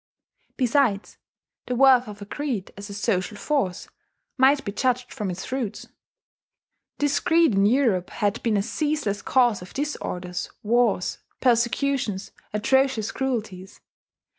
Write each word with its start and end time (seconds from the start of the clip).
Besides, 0.57 1.19
the 1.67 1.75
worth 1.75 2.07
of 2.07 2.23
a 2.23 2.25
creed 2.25 2.73
as 2.75 2.89
a 2.89 2.93
social 2.95 3.37
force 3.37 3.87
might 4.35 4.65
be 4.65 4.71
judged 4.71 5.13
from 5.13 5.29
its 5.29 5.45
fruits. 5.45 5.89
This 6.97 7.19
creed 7.19 7.53
in 7.53 7.67
Europe 7.67 8.09
had 8.09 8.41
been 8.41 8.57
a 8.57 8.63
ceaseless 8.63 9.21
cause 9.21 9.61
of 9.61 9.75
disorders, 9.75 10.49
wars, 10.63 11.19
persecutions, 11.39 12.31
atrocious 12.51 13.11
cruelties. 13.11 13.79